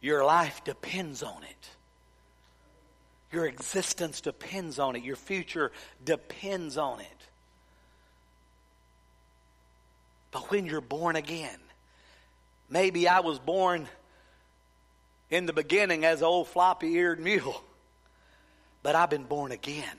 [0.00, 1.70] Your life depends on it.
[3.32, 5.02] Your existence depends on it.
[5.02, 5.72] Your future
[6.04, 7.06] depends on it.
[10.30, 11.58] But when you're born again,
[12.70, 13.88] maybe I was born
[15.30, 17.62] in the beginning as an old floppy eared mule,
[18.82, 19.96] but I've been born again.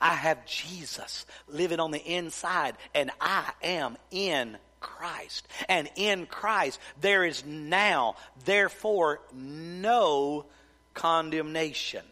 [0.00, 5.48] I have Jesus living on the inside, and I am in Christ.
[5.68, 8.14] And in Christ, there is now,
[8.44, 10.46] therefore, no
[10.94, 12.04] condemnation.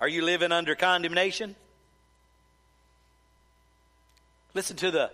[0.00, 1.56] Are you living under condemnation?
[4.52, 5.10] Listen to the,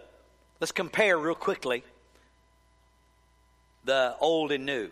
[0.61, 1.83] let's compare real quickly
[3.85, 4.91] the old and new,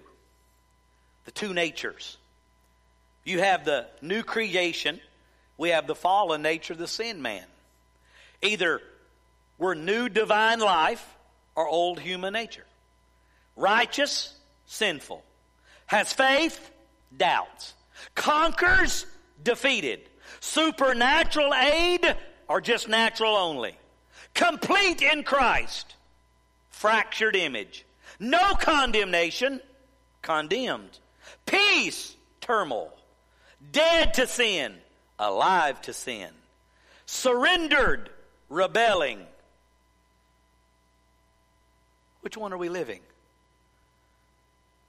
[1.29, 2.17] the two natures.
[3.23, 4.99] You have the new creation,
[5.59, 7.45] we have the fallen nature, the sin man.
[8.41, 8.81] Either
[9.59, 11.07] we're new divine life
[11.55, 12.65] or old human nature.
[13.57, 15.23] Righteous, sinful.
[15.85, 16.71] Has faith,
[17.15, 17.75] doubts.
[18.15, 19.05] Conquers,
[19.43, 20.01] defeated.
[20.41, 22.17] Supernatural aid,
[22.49, 23.77] or just natural only.
[24.33, 25.95] Complete in Christ,
[26.71, 27.85] fractured image.
[28.19, 29.61] No condemnation,
[30.23, 30.99] condemned.
[31.49, 32.93] Peace, turmoil.
[33.73, 34.75] Dead to sin,
[35.19, 36.29] alive to sin.
[37.07, 38.11] Surrendered,
[38.49, 39.27] rebelling.
[42.21, 43.01] Which one are we living?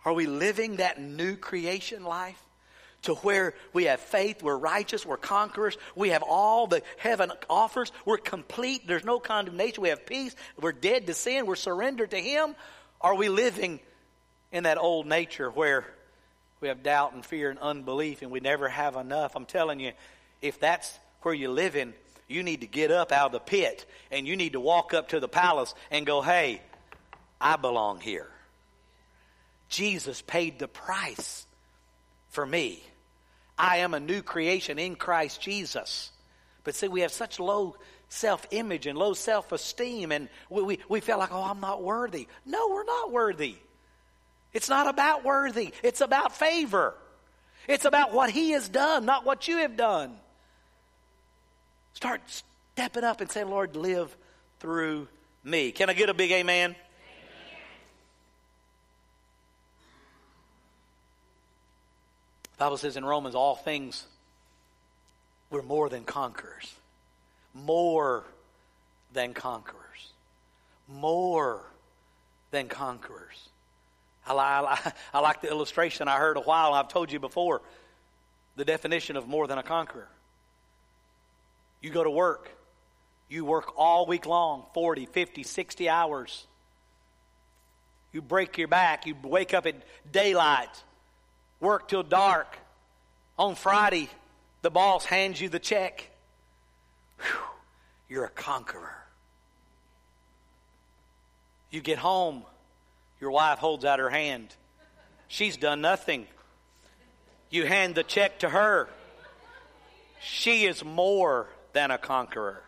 [0.06, 2.42] Are we living that new creation life?
[3.04, 7.94] To where we have faith, we're righteous, we're conquerors, we have all the heaven offers,
[8.06, 12.18] we're complete, there's no condemnation, we have peace, we're dead to sin, we're surrendered to
[12.18, 12.56] Him?
[13.00, 13.80] Are we living
[14.52, 15.86] in that old nature where
[16.62, 19.36] we have doubt and fear and unbelief and we never have enough?
[19.36, 19.92] I'm telling you,
[20.42, 21.94] if that's where you're living,
[22.28, 25.10] you need to get up out of the pit and you need to walk up
[25.10, 26.62] to the palace and go, hey,
[27.40, 28.30] I belong here.
[29.70, 31.46] Jesus paid the price
[32.30, 32.84] for me.
[33.58, 36.12] I am a new creation in Christ Jesus.
[36.64, 37.76] But see, we have such low
[38.10, 41.84] self image and low self esteem, and we, we, we feel like, oh, I'm not
[41.84, 42.28] worthy.
[42.46, 43.58] No, we're not worthy.
[44.54, 46.96] It's not about worthy, it's about favor.
[47.68, 50.16] It's about what He has done, not what you have done.
[51.94, 52.22] Start
[52.74, 54.16] stepping up and say, Lord, live
[54.60, 55.08] through
[55.44, 55.72] me.
[55.72, 56.76] Can I get a big amen?
[62.54, 64.06] The Bible says in Romans, all things
[65.50, 66.74] we're more than conquerors.
[67.54, 68.24] More
[69.14, 70.14] than conquerors.
[70.88, 71.64] More
[72.52, 73.49] than conquerors.
[74.38, 77.62] I, I, I like the illustration I heard a while, I've told you before
[78.56, 80.10] the definition of more than a conqueror.
[81.82, 82.52] You go to work,
[83.30, 86.46] you work all week long 40, 50, 60 hours.
[88.12, 89.76] You break your back, you wake up at
[90.12, 90.70] daylight
[91.60, 92.58] work till dark.
[93.38, 94.10] On Friday,
[94.62, 96.10] the boss hands you the check.
[97.20, 97.40] Whew,
[98.10, 98.96] you're a conqueror.
[101.72, 102.44] You get home,
[103.20, 104.56] your wife holds out her hand.
[105.28, 106.28] She's done nothing.
[107.50, 108.88] You hand the check to her.
[110.22, 112.62] She is more than a conqueror.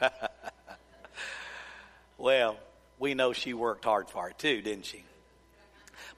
[2.18, 2.56] well,
[2.98, 5.04] we know she worked hard for it too, didn't she?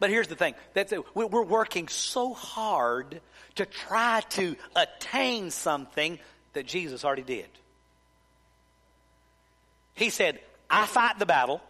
[0.00, 3.20] But here's the thing that's we're working so hard
[3.56, 6.18] to try to attain something
[6.52, 7.48] that Jesus already did.
[9.94, 10.40] He said,
[10.74, 11.62] I fight the battle,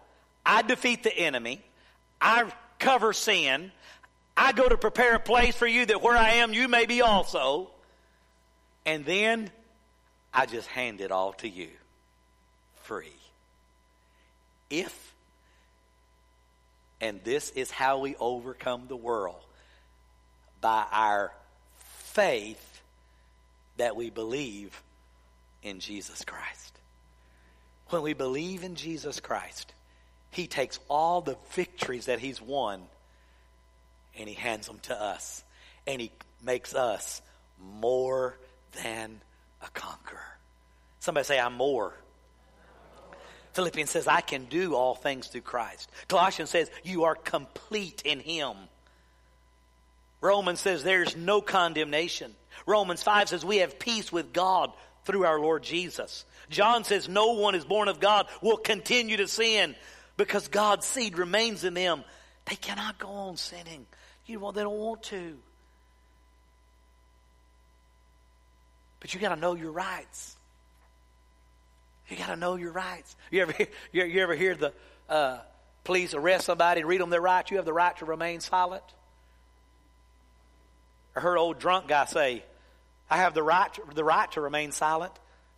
[0.47, 1.61] I defeat the enemy,
[2.23, 3.71] I cover sin,
[4.35, 7.03] I go to prepare a place for you that where I am, you may be
[7.03, 7.69] also.
[8.87, 9.51] And then
[10.33, 11.69] I just hand it all to you
[12.77, 13.13] free.
[14.71, 15.15] If
[16.99, 19.45] and this is how we overcome the world
[20.63, 21.31] by our
[21.77, 22.81] faith
[23.77, 24.83] that we believe
[25.63, 26.75] in Jesus Christ.
[27.91, 29.73] When we believe in Jesus Christ,
[30.31, 32.83] He takes all the victories that He's won
[34.19, 35.43] and He hands them to us.
[35.87, 36.11] And He
[36.43, 37.23] makes us
[37.81, 38.37] more
[38.83, 39.21] than
[39.63, 40.21] a conqueror.
[41.01, 41.95] Somebody say, I'm more.
[43.53, 45.91] Philippians says, I can do all things through Christ.
[46.09, 48.57] Colossians says, you are complete in Him.
[50.21, 52.35] Romans says, there's no condemnation.
[52.67, 54.73] Romans 5 says, we have peace with God
[55.05, 56.25] through our Lord Jesus.
[56.51, 59.75] John says, no one is born of God will continue to sin
[60.17, 62.05] because God's seed remains in them.
[62.47, 63.87] They cannot go on sinning.
[64.27, 65.37] You know, they don't want to.
[69.01, 70.37] But you got to know your rights.
[72.09, 73.17] You got to know your rights.
[73.31, 73.55] You ever,
[73.93, 74.73] you, you ever hear the
[75.09, 75.39] uh,
[75.85, 77.51] police arrest somebody and read them their rights?
[77.51, 78.83] You have the right to remain silent.
[81.17, 82.45] I heard old drunk guy say,
[83.11, 85.13] I have the right, the right to remain silent,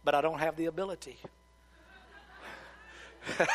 [0.04, 1.16] but I don't have the ability.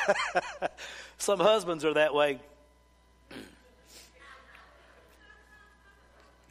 [1.17, 2.39] Some husbands are that way.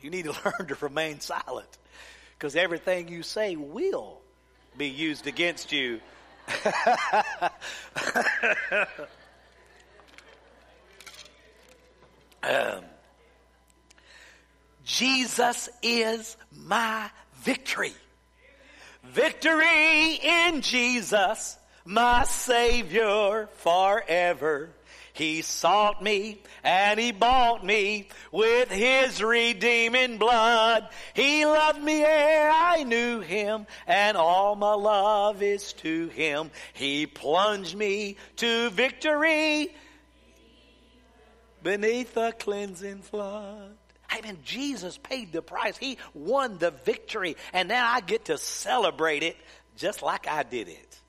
[0.00, 1.68] You need to learn to remain silent
[2.38, 4.20] because everything you say will
[4.76, 6.00] be used against you.
[12.42, 12.82] um,
[14.84, 17.10] Jesus is my
[17.40, 17.94] victory.
[19.04, 24.70] Victory in Jesus, my Savior forever.
[25.12, 30.88] He sought me and he bought me with his redeeming blood.
[31.14, 36.50] He loved me ere I knew him and all my love is to him.
[36.72, 39.74] He plunged me to victory
[41.62, 43.76] beneath the cleansing flood.
[44.10, 45.76] I mean, Jesus paid the price.
[45.76, 49.36] He won the victory and now I get to celebrate it
[49.76, 51.00] just like I did it.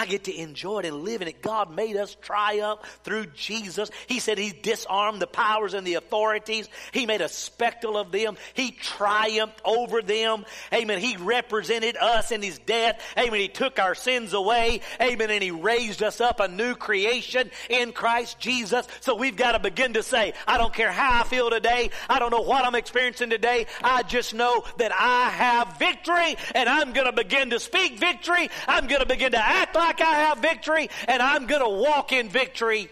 [0.00, 1.42] I get to enjoy it and live in it.
[1.42, 3.90] God made us triumph through Jesus.
[4.06, 6.70] He said He disarmed the powers and the authorities.
[6.92, 8.38] He made a spectacle of them.
[8.54, 10.46] He triumphed over them.
[10.72, 11.00] Amen.
[11.00, 12.98] He represented us in His death.
[13.18, 13.40] Amen.
[13.40, 14.80] He took our sins away.
[15.02, 15.30] Amen.
[15.30, 18.88] And He raised us up a new creation in Christ Jesus.
[19.02, 21.90] So we've got to begin to say, I don't care how I feel today.
[22.08, 23.66] I don't know what I'm experiencing today.
[23.84, 28.48] I just know that I have victory and I'm going to begin to speak victory.
[28.66, 31.68] I'm going to begin to act like like I have victory and I'm going to
[31.68, 32.88] walk in victory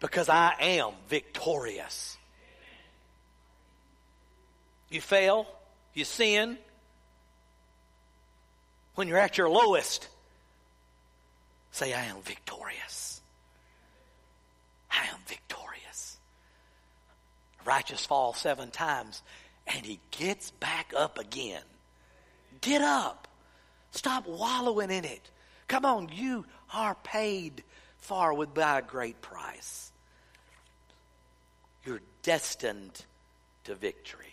[0.00, 2.16] because I am victorious.
[4.90, 5.46] You fail,
[5.94, 6.58] you sin.
[8.96, 10.08] When you're at your lowest,
[11.70, 13.20] say, I am victorious.
[14.90, 16.18] I am victorious.
[17.64, 19.22] Righteous falls seven times
[19.68, 21.62] and he gets back up again.
[22.60, 23.27] Get up.
[23.98, 25.28] Stop wallowing in it.
[25.66, 27.64] Come on, you are paid
[27.96, 29.90] for with by a great price.
[31.84, 33.04] You're destined
[33.64, 34.32] to victory.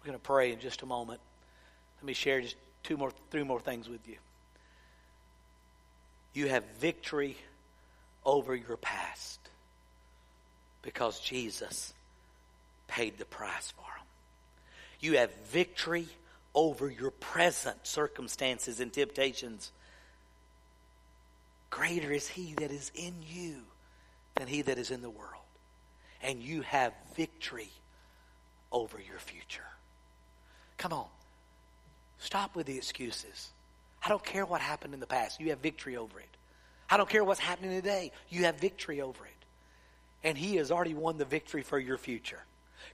[0.00, 1.18] We're going to pray in just a moment.
[1.98, 4.18] Let me share just two more, three more things with you.
[6.32, 7.36] You have victory
[8.24, 9.40] over your past
[10.82, 11.92] because Jesus
[12.86, 14.06] paid the price for them.
[15.00, 16.08] You have victory
[16.54, 19.72] over your present circumstances and temptations.
[21.70, 23.56] Greater is He that is in you
[24.34, 25.32] than He that is in the world.
[26.22, 27.70] And you have victory
[28.72, 29.62] over your future.
[30.78, 31.06] Come on.
[32.18, 33.50] Stop with the excuses.
[34.02, 35.40] I don't care what happened in the past.
[35.40, 36.28] You have victory over it.
[36.88, 38.12] I don't care what's happening today.
[38.30, 39.32] You have victory over it.
[40.24, 42.40] And He has already won the victory for your future.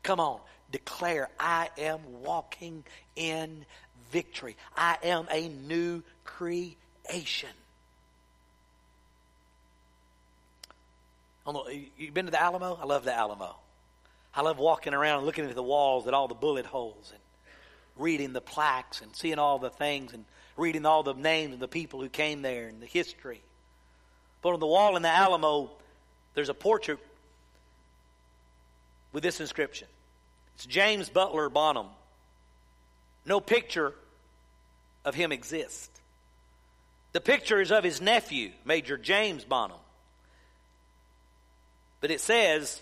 [0.03, 2.85] Come on, declare, I am walking
[3.16, 3.64] in
[4.11, 4.57] victory.
[4.76, 7.49] I am a new creation.
[11.99, 12.78] You've been to the Alamo?
[12.80, 13.57] I love the Alamo.
[14.35, 17.20] I love walking around and looking at the walls at all the bullet holes and
[17.97, 20.24] reading the plaques and seeing all the things and
[20.57, 23.43] reading all the names of the people who came there and the history.
[24.41, 25.70] But on the wall in the Alamo,
[26.35, 26.99] there's a portrait
[29.12, 29.88] with this inscription.
[30.54, 31.88] It's James Butler Bonham.
[33.24, 33.94] No picture
[35.04, 35.88] of him exists.
[37.12, 39.78] The picture is of his nephew, Major James Bonham.
[42.00, 42.80] But it says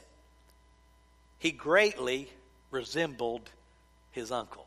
[1.38, 2.30] he greatly
[2.70, 3.50] resembled
[4.12, 4.66] his uncle.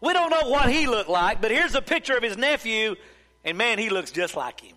[0.00, 2.94] We don't know what he looked like, but here's a picture of his nephew,
[3.44, 4.76] and man, he looks just like him.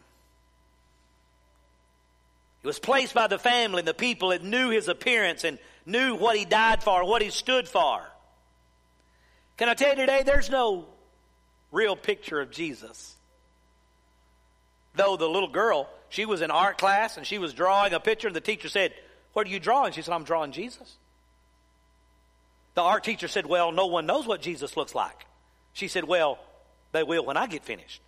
[2.62, 6.16] He was placed by the family and the people that knew his appearance and knew
[6.16, 8.08] what he died for, what he stood for.
[9.58, 10.86] Can I tell you today, there's no
[11.72, 13.16] real picture of Jesus.
[14.96, 18.28] Though the little girl, she was in art class and she was drawing a picture,
[18.28, 18.94] and the teacher said,
[19.34, 19.94] What are you drawing?
[19.94, 20.98] She said, I'm drawing Jesus.
[22.76, 25.26] The art teacher said, Well, no one knows what Jesus looks like.
[25.74, 26.40] She said, Well,
[26.92, 28.02] they will when I get finished.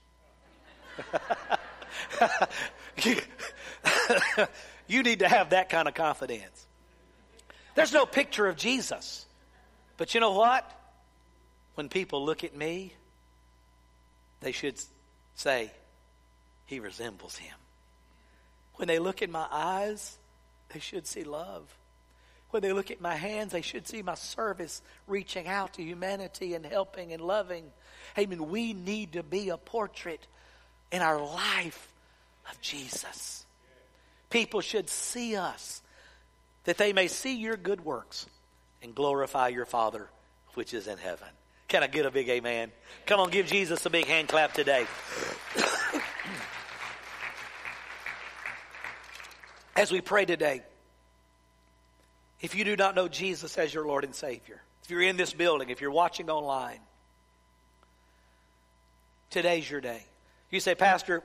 [4.88, 6.66] you need to have that kind of confidence.
[7.76, 9.26] There's no picture of Jesus.
[9.98, 10.70] But you know what?
[11.76, 12.94] When people look at me,
[14.42, 14.76] they should
[15.36, 15.72] say,
[16.66, 17.56] He resembles him.
[18.76, 20.18] When they look in my eyes,
[20.70, 21.64] they should see love.
[22.52, 26.54] When they look at my hands, they should see my service reaching out to humanity
[26.54, 27.66] and helping and loving.
[28.18, 28.50] Amen.
[28.50, 30.28] We need to be a portrait
[30.92, 31.92] in our life
[32.52, 33.43] of Jesus.
[34.34, 35.84] People should see us
[36.64, 38.26] that they may see your good works
[38.82, 40.10] and glorify your Father
[40.56, 41.28] which is in heaven.
[41.68, 42.72] Can I get a big amen?
[43.06, 44.88] Come on, give Jesus a big hand clap today.
[49.76, 50.64] As we pray today,
[52.42, 55.32] if you do not know Jesus as your Lord and Savior, if you're in this
[55.32, 56.80] building, if you're watching online,
[59.30, 60.04] today's your day.
[60.50, 61.22] You say, Pastor,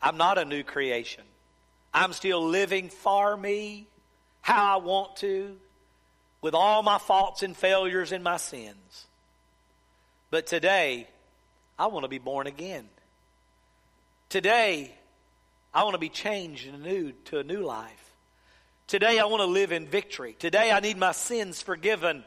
[0.00, 1.24] I'm not a new creation.
[1.92, 3.86] I'm still living for me,
[4.40, 5.56] how I want to,
[6.40, 9.06] with all my faults and failures and my sins.
[10.30, 11.08] But today,
[11.78, 12.88] I want to be born again.
[14.28, 14.94] Today,
[15.72, 18.12] I want to be changed anew to a new life.
[18.86, 20.36] Today, I want to live in victory.
[20.38, 22.24] Today, I need my sins forgiven.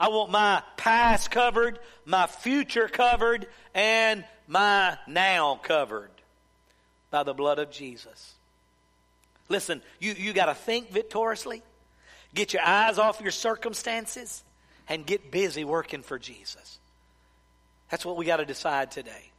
[0.00, 6.10] I want my past covered, my future covered, and my now covered
[7.10, 8.34] by the blood of Jesus.
[9.48, 11.62] Listen, you, you got to think victoriously,
[12.34, 14.44] get your eyes off your circumstances,
[14.88, 16.78] and get busy working for Jesus.
[17.90, 19.30] That's what we got to decide today.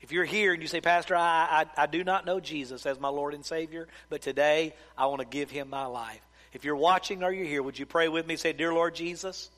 [0.00, 2.98] If you're here and you say, Pastor, I, I, I, do not know Jesus as
[2.98, 6.20] my Lord and Savior, but today I want to give him my life.
[6.54, 8.36] If you're watching or you're here, would you pray with me?
[8.36, 9.50] Say, Dear Lord Jesus,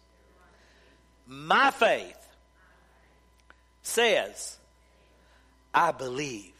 [1.26, 2.18] my faith
[3.82, 4.56] says,
[5.72, 6.52] I believe.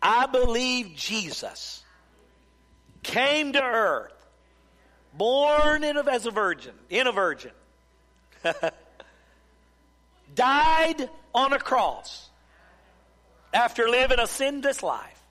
[0.00, 1.82] I believe Jesus
[3.06, 4.12] came to earth,
[5.14, 7.52] born in a, as a virgin, in a virgin,
[10.34, 12.28] died on a cross
[13.54, 15.22] after living a sinless life,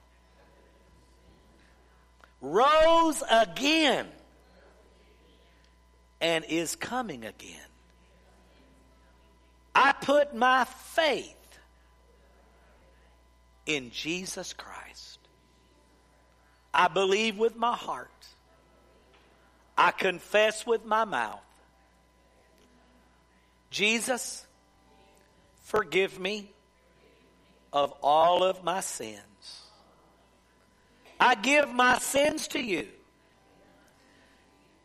[2.40, 4.06] rose again,
[6.20, 7.60] and is coming again.
[9.74, 11.34] I put my faith
[13.66, 15.15] in Jesus Christ.
[16.78, 18.10] I believe with my heart.
[19.78, 21.40] I confess with my mouth.
[23.70, 24.46] Jesus,
[25.62, 26.50] forgive me
[27.72, 29.62] of all of my sins.
[31.18, 32.86] I give my sins to you.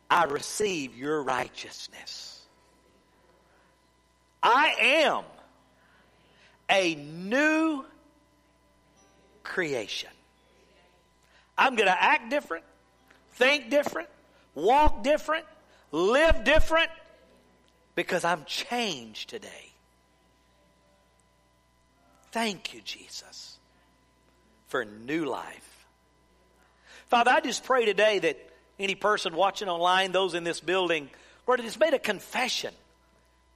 [0.10, 2.42] I receive your righteousness.
[4.42, 5.24] I am
[6.70, 7.84] a new
[9.44, 10.10] creation.
[11.62, 12.64] I'm going to act different,
[13.34, 14.10] think different,
[14.56, 15.46] walk different,
[15.92, 16.90] live different
[17.94, 19.72] because I'm changed today.
[22.32, 23.60] Thank you, Jesus,
[24.70, 25.86] for new life.
[27.10, 28.40] Father, I just pray today that
[28.80, 31.12] any person watching online, those in this building,
[31.46, 32.74] Lord, it has made a confession.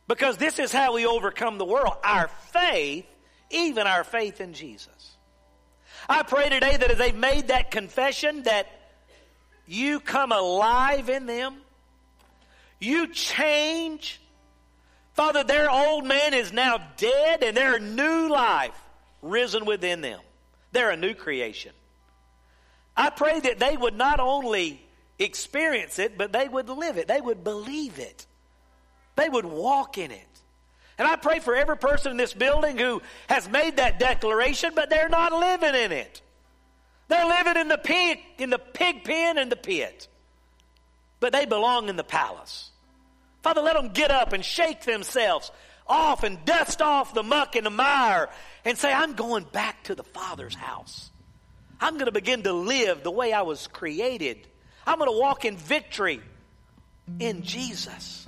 [0.07, 1.95] Because this is how we overcome the world.
[2.03, 3.07] Our faith,
[3.49, 4.89] even our faith in Jesus.
[6.07, 8.67] I pray today that as they've made that confession, that
[9.67, 11.55] you come alive in them.
[12.79, 14.21] You change.
[15.13, 18.79] Father, their old man is now dead and their new life
[19.21, 20.19] risen within them.
[20.71, 21.71] They're a new creation.
[22.95, 24.81] I pray that they would not only
[25.17, 27.07] experience it, but they would live it.
[27.07, 28.25] They would believe it.
[29.15, 30.34] They would walk in it.
[30.97, 34.89] And I pray for every person in this building who has made that declaration, but
[34.89, 36.21] they're not living in it.
[37.07, 40.07] They're living in the pig, in the pig pen and the pit.
[41.19, 42.71] But they belong in the palace.
[43.43, 45.51] Father, let them get up and shake themselves
[45.87, 48.29] off and dust off the muck and the mire
[48.63, 51.11] and say, I'm going back to the Father's house.
[51.79, 54.47] I'm going to begin to live the way I was created.
[54.87, 56.21] I'm going to walk in victory
[57.19, 58.27] in Jesus.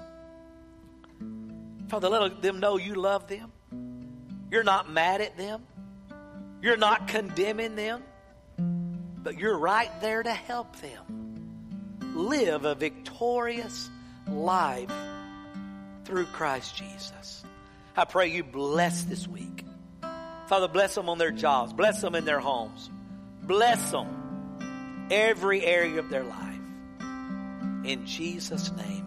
[1.89, 3.51] Father, let them know you love them.
[4.51, 5.63] You're not mad at them.
[6.61, 8.03] You're not condemning them.
[9.23, 12.17] But you're right there to help them.
[12.17, 13.89] live a victorious
[14.27, 14.91] life
[16.05, 17.43] through Christ Jesus.
[17.95, 19.63] I pray you bless this week.
[20.47, 21.73] Father, bless them on their jobs.
[21.73, 22.89] Bless them in their homes.
[23.43, 26.59] Bless them every area of their life.
[27.83, 29.07] In Jesus' name,